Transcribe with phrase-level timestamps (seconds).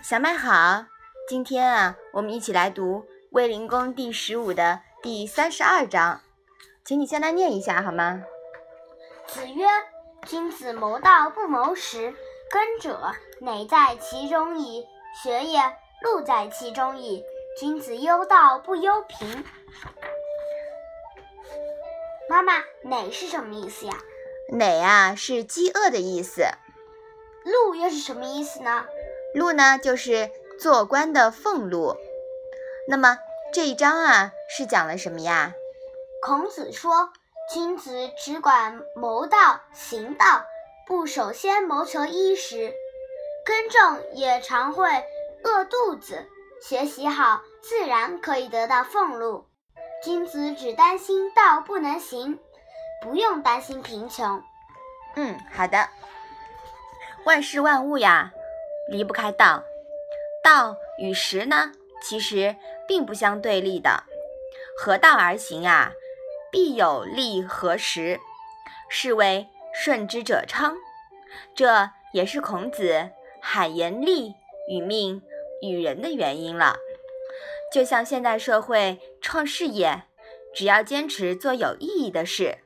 [0.00, 0.86] 小麦好，
[1.28, 3.00] 今天啊，我们一起来读
[3.30, 6.20] 《卫灵公》第十五的第三十二章，
[6.84, 8.22] 请你先来念一下好吗？
[9.26, 9.66] 子曰
[10.24, 12.14] ：“君子谋道不谋食，
[12.50, 14.86] 耕者馁在其中矣，
[15.22, 15.60] 学也
[16.00, 17.24] 禄在其中矣。
[17.58, 19.44] 君子忧道不忧贫。”
[22.30, 22.52] 妈妈，
[22.84, 23.94] 馁是什么意思呀？
[24.52, 26.46] 馁啊，是饥饿的意思。
[27.44, 28.86] 禄又是什么意思呢？
[29.38, 31.96] 禄呢，就是做官的俸禄。
[32.88, 33.18] 那么
[33.52, 35.52] 这一章啊，是讲了什么呀？
[36.22, 37.10] 孔子说，
[37.52, 40.44] 君子只管谋道、行道，
[40.86, 42.72] 不首先谋求衣食。
[43.44, 44.90] 耕种也常会
[45.44, 46.26] 饿肚子，
[46.60, 49.46] 学习好，自然可以得到俸禄。
[50.02, 52.38] 君子只担心道不能行，
[53.02, 54.42] 不用担心贫穷。
[55.16, 55.88] 嗯，好的。
[57.24, 58.32] 万事万物呀。
[58.88, 59.64] 离不开道，
[60.42, 61.72] 道与时呢，
[62.02, 64.04] 其实并不相对立的。
[64.78, 65.92] 合道而行啊，
[66.50, 68.18] 必有利合时，
[68.88, 70.76] 是为顺之者昌。
[71.54, 73.10] 这也是孔子
[73.42, 74.34] 罕言利
[74.68, 75.22] 与命
[75.60, 76.76] 与人的原因了。
[77.70, 80.04] 就像现代社会创事业，
[80.54, 82.58] 只要坚持做有意义的事，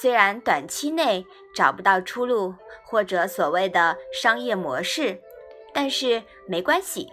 [0.00, 2.54] 虽然短期内找不到出路
[2.86, 5.20] 或者所谓的商业模式。
[5.76, 7.12] 但是没关系，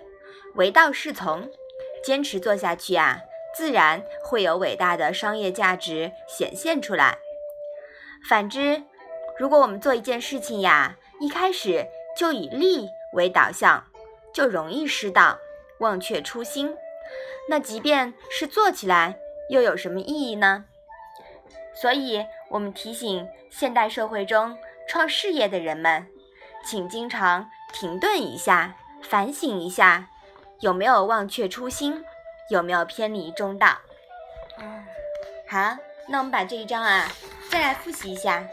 [0.55, 1.51] 唯道是从，
[2.01, 3.19] 坚持做下去啊，
[3.53, 7.17] 自然会有伟大的商业价值显现出来。
[8.29, 8.81] 反之，
[9.37, 11.85] 如果我们做一件事情呀，一开始
[12.17, 13.83] 就以利为导向，
[14.33, 15.37] 就容易失当，
[15.79, 16.73] 忘却初心。
[17.49, 19.17] 那即便是做起来，
[19.49, 20.63] 又有什么意义呢？
[21.75, 26.07] 所以，我们提醒现代社会中创事业的人们，
[26.65, 27.49] 请经常。
[27.73, 30.07] 停顿一下，反省一下，
[30.59, 32.05] 有没有忘却初心，
[32.49, 33.79] 有没有偏离中道？
[34.59, 34.85] 嗯，
[35.49, 37.09] 好，那我们把这一章啊，
[37.49, 38.43] 再来复习一下。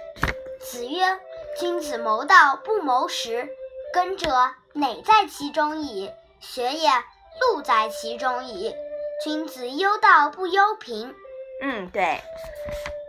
[0.61, 1.19] 子曰
[1.59, 3.49] ：“君子谋道不谋食，
[3.93, 6.11] 耕者馁在其中矣，
[6.41, 6.91] 学也
[7.41, 8.75] 禄在其中矣。
[9.23, 11.15] 君子忧道不忧贫。”
[11.63, 12.21] 嗯，对。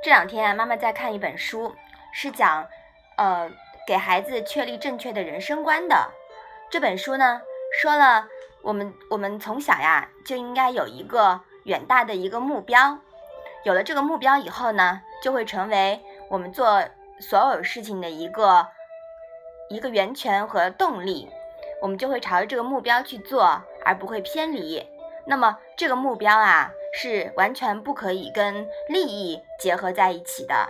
[0.03, 1.73] 这两天啊，妈妈在看一本书，
[2.13, 2.67] 是讲，
[3.17, 3.49] 呃。
[3.87, 6.11] 给孩子确立正确的人生观的
[6.69, 7.41] 这本书呢，
[7.81, 8.27] 说了
[8.61, 12.99] 我们我们从小呀就应该有一个远大的一个目标，
[13.63, 15.99] 有了这个目标以后呢，就会成为
[16.29, 16.83] 我们做
[17.19, 18.67] 所有事情的一个
[19.69, 21.29] 一个源泉和动力，
[21.81, 24.87] 我们就会朝着这个目标去做，而不会偏离。
[25.25, 30.67] 那么这个目标啊，是完全不可以跟利益结合在一起的。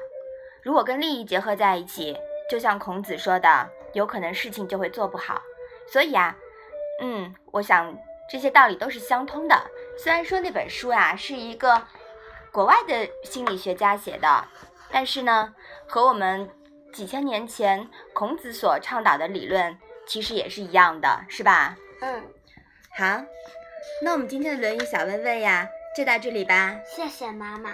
[0.62, 2.18] 如果跟利益结合在一起，
[2.51, 5.41] 就像孔子说的，有可能事情就会做不好。
[5.88, 6.35] 所以啊，
[7.00, 7.97] 嗯，我想
[8.29, 9.56] 这些道理都是相通的。
[9.97, 11.81] 虽然说那本书啊是一个
[12.51, 14.45] 国外的心理学家写的，
[14.91, 15.56] 但是呢，
[15.88, 16.50] 和我们
[16.91, 21.78] 几千年前孔子所倡导的理论其实也是一样的，是吧？
[22.01, 22.22] 嗯，
[22.97, 23.23] 好，
[24.03, 26.81] 那我们今天的《论语》小问问呀，就到这里吧。
[26.85, 27.72] 谢谢妈妈。